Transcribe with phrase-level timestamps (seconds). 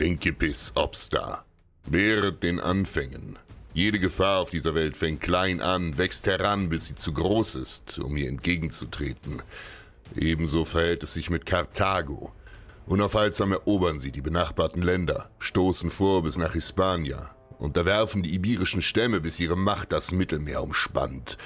[0.00, 1.44] Principis obsta.
[1.84, 3.38] Wehret den Anfängen.
[3.74, 7.98] Jede Gefahr auf dieser Welt fängt klein an, wächst heran, bis sie zu groß ist,
[7.98, 9.42] um ihr entgegenzutreten.
[10.16, 12.32] Ebenso verhält es sich mit Karthago.
[12.86, 19.20] Unaufhaltsam erobern sie die benachbarten Länder, stoßen vor bis nach Hispania, unterwerfen die ibirischen Stämme,
[19.20, 21.36] bis ihre Macht das Mittelmeer umspannt.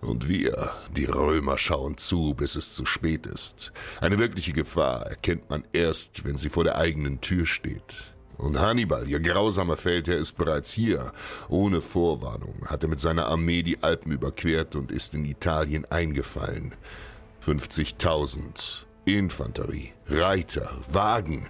[0.00, 3.72] Und wir, die Römer, schauen zu, bis es zu spät ist.
[4.00, 8.14] Eine wirkliche Gefahr erkennt man erst, wenn sie vor der eigenen Tür steht.
[8.38, 11.12] Und Hannibal, ihr grausamer Feldherr, ist bereits hier.
[11.50, 16.72] Ohne Vorwarnung hat er mit seiner Armee die Alpen überquert und ist in Italien eingefallen.
[17.44, 21.48] 50.000 Infanterie, Reiter, Wagen,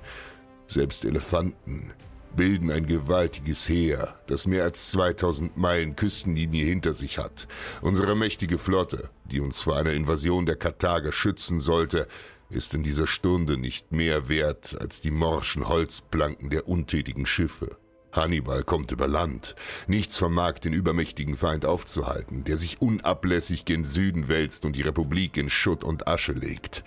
[0.66, 1.92] selbst Elefanten
[2.36, 7.46] bilden ein gewaltiges Heer, das mehr als 2000 Meilen Küstenlinie hinter sich hat.
[7.82, 12.06] Unsere mächtige Flotte, die uns vor einer Invasion der Karthager schützen sollte,
[12.50, 17.76] ist in dieser Stunde nicht mehr wert als die morschen Holzplanken der untätigen Schiffe.
[18.12, 19.54] Hannibal kommt über Land.
[19.86, 25.36] Nichts vermag den übermächtigen Feind aufzuhalten, der sich unablässig gen Süden wälzt und die Republik
[25.36, 26.82] in Schutt und Asche legt.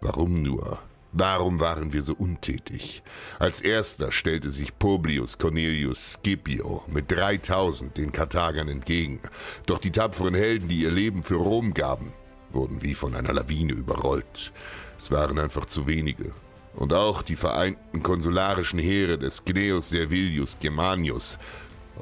[0.00, 0.78] Warum nur?
[1.16, 3.04] Warum waren wir so untätig?
[3.38, 9.20] Als erster stellte sich Publius Cornelius Scipio mit 3000 den Karthagern entgegen.
[9.66, 12.12] Doch die tapferen Helden, die ihr Leben für Rom gaben,
[12.50, 14.52] wurden wie von einer Lawine überrollt.
[14.98, 16.32] Es waren einfach zu wenige.
[16.74, 21.38] Und auch die vereinten konsularischen Heere des Gnaeus Servilius Germanius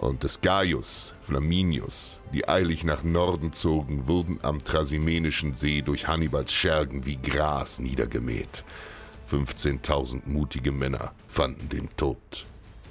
[0.01, 6.55] und des Gaius Flaminius, die eilig nach Norden zogen, wurden am Trasimenischen See durch Hannibals
[6.55, 8.65] Schergen wie Gras niedergemäht.
[9.33, 12.45] 15.000 mutige Männer fanden den Tod.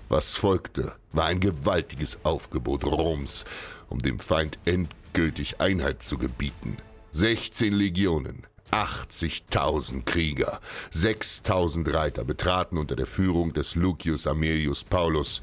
[0.10, 3.46] Was folgte, war ein gewaltiges Aufgebot Roms,
[3.90, 6.78] um dem Feind endgültig Einheit zu gebieten.
[7.12, 10.60] 16 Legionen, 80.000 Krieger,
[10.92, 15.42] 6.000 Reiter betraten unter der Führung des Lucius Amelius Paulus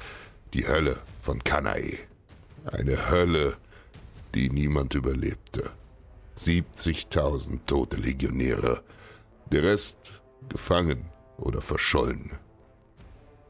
[0.53, 1.97] die Hölle von Cannae.
[2.65, 3.55] Eine Hölle,
[4.35, 5.71] die niemand überlebte.
[6.37, 8.83] 70.000 tote Legionäre,
[9.51, 12.31] der Rest gefangen oder verschollen.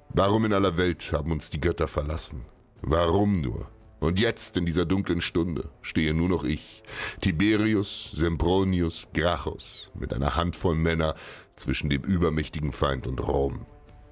[0.10, 2.46] Warum in aller Welt haben uns die Götter verlassen?
[2.82, 3.70] Warum nur?
[4.00, 6.84] Und jetzt, in dieser dunklen Stunde, stehe nur noch ich,
[7.22, 11.16] Tiberius Sempronius Gracchus, mit einer Handvoll Männer
[11.58, 13.66] zwischen dem übermächtigen Feind und Rom.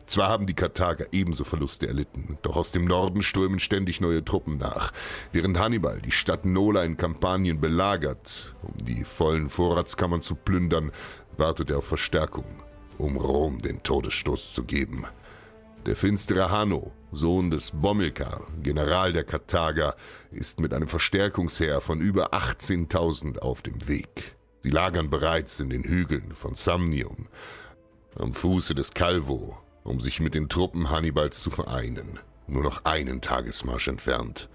[0.05, 4.53] Zwar haben die Karthager ebenso Verluste erlitten, doch aus dem Norden strömen ständig neue Truppen
[4.53, 4.93] nach.
[5.33, 10.91] Während Hannibal die Stadt Nola in Kampanien belagert, um die vollen Vorratskammern zu plündern,
[11.35, 12.45] wartet er auf Verstärkung,
[12.97, 15.05] um Rom den Todesstoß zu geben.
[15.85, 19.95] Der finstere Hanno, Sohn des Bomilkar, General der Karthager,
[20.31, 24.35] ist mit einem Verstärkungsheer von über 18.000 auf dem Weg.
[24.61, 27.27] Sie lagern bereits in den Hügeln von Samnium,
[28.15, 32.19] am Fuße des Calvo, um sich mit den Truppen Hannibals zu vereinen.
[32.47, 34.49] Nur noch einen Tagesmarsch entfernt.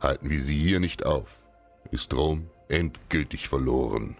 [0.00, 1.38] Halten wir sie hier nicht auf,
[1.90, 4.16] ist Rom endgültig verloren.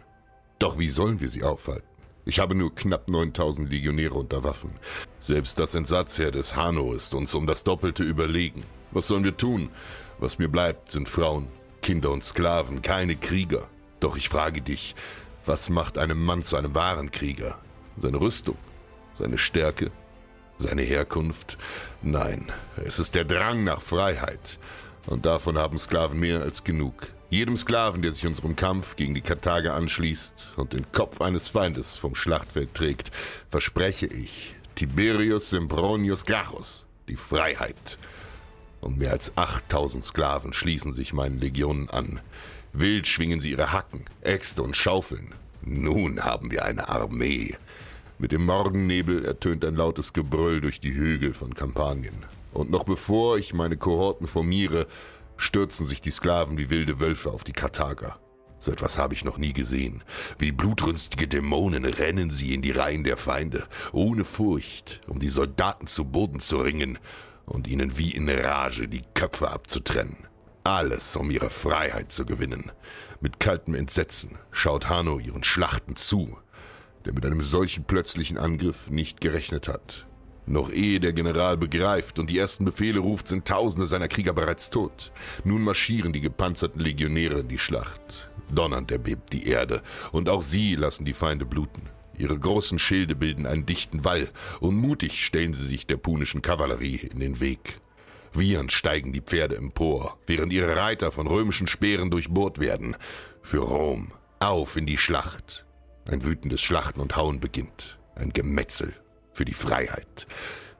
[0.58, 1.93] Doch wie sollen wir sie aufhalten?
[2.26, 4.70] Ich habe nur knapp 9000 Legionäre unter Waffen.
[5.18, 8.64] Selbst das Entsatzheer des Hanno ist uns um das Doppelte überlegen.
[8.92, 9.68] Was sollen wir tun?
[10.18, 11.48] Was mir bleibt, sind Frauen,
[11.82, 13.68] Kinder und Sklaven, keine Krieger.
[14.00, 14.94] Doch ich frage dich,
[15.44, 17.58] was macht einem Mann zu einem wahren Krieger?
[17.98, 18.56] Seine Rüstung?
[19.12, 19.90] Seine Stärke?
[20.56, 21.58] Seine Herkunft?
[22.00, 22.50] Nein,
[22.84, 24.58] es ist der Drang nach Freiheit.
[25.06, 27.08] Und davon haben Sklaven mehr als genug.
[27.34, 31.98] Jedem Sklaven, der sich unserem Kampf gegen die Karthager anschließt und den Kopf eines Feindes
[31.98, 33.10] vom Schlachtfeld trägt,
[33.48, 37.98] verspreche ich Tiberius Sempronius Gracchus die Freiheit.
[38.80, 42.20] Und mehr als 8000 Sklaven schließen sich meinen Legionen an.
[42.72, 45.34] Wild schwingen sie ihre Hacken, Äxte und Schaufeln.
[45.60, 47.56] Nun haben wir eine Armee.
[48.16, 52.14] Mit dem Morgennebel ertönt ein lautes Gebrüll durch die Hügel von Kampanien.
[52.52, 54.86] Und noch bevor ich meine Kohorten formiere,
[55.36, 58.18] stürzen sich die Sklaven wie wilde Wölfe auf die Karthager.
[58.58, 60.02] So etwas habe ich noch nie gesehen.
[60.38, 65.86] Wie blutrünstige Dämonen rennen sie in die Reihen der Feinde, ohne Furcht, um die Soldaten
[65.86, 66.98] zu Boden zu ringen
[67.44, 70.16] und ihnen wie in Rage die Köpfe abzutrennen.
[70.64, 72.72] Alles, um ihre Freiheit zu gewinnen.
[73.20, 76.38] Mit kaltem Entsetzen schaut Hanno ihren Schlachten zu,
[77.04, 80.06] der mit einem solchen plötzlichen Angriff nicht gerechnet hat.
[80.46, 84.68] Noch ehe der General begreift und die ersten Befehle ruft, sind Tausende seiner Krieger bereits
[84.68, 85.10] tot.
[85.42, 88.28] Nun marschieren die gepanzerten Legionäre in die Schlacht.
[88.50, 89.82] Donnernd erbebt die Erde,
[90.12, 91.88] und auch sie lassen die Feinde bluten.
[92.18, 94.28] Ihre großen Schilde bilden einen dichten Wall,
[94.60, 97.78] und mutig stellen sie sich der punischen Kavallerie in den Weg.
[98.34, 102.96] Wiehernd steigen die Pferde empor, während ihre Reiter von römischen Speeren durchbohrt werden.
[103.40, 105.64] Für Rom, auf in die Schlacht.
[106.04, 107.98] Ein wütendes Schlachten und Hauen beginnt.
[108.14, 108.94] Ein Gemetzel
[109.34, 110.26] für die Freiheit.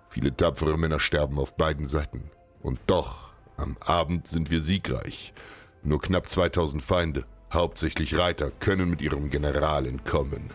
[0.08, 2.30] Viele tapfere Männer sterben auf beiden Seiten.
[2.62, 5.34] Und doch, am Abend sind wir siegreich.
[5.82, 10.50] Nur knapp 2000 Feinde, hauptsächlich Reiter, können mit ihrem General entkommen.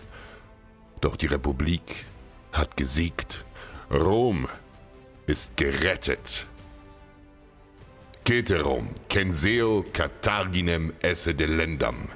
[1.01, 2.05] Doch die Republik
[2.51, 3.45] hat gesiegt.
[3.91, 4.47] Rom
[5.27, 6.47] ist gerettet.
[8.27, 12.09] Ceterum, censeo Carthaginem esse delendam.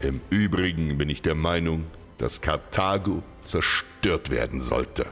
[0.00, 1.84] Im Übrigen bin ich der Meinung,
[2.18, 5.06] dass Karthago zerstört werden sollte.